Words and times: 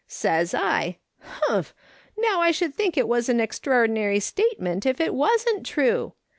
"Says 0.23 0.55
I:' 0.55 0.97
Humph! 1.21 1.75
Now 2.17 2.41
I 2.41 2.49
should 2.49 2.73
think 2.73 2.97
it 2.97 3.07
was 3.07 3.29
a 3.29 3.33
very 3.33 3.43
extraordinary 3.43 4.19
statement 4.19 4.83
if 4.83 4.99
it 4.99 5.13
wasn't 5.13 5.63
true 5.63 6.13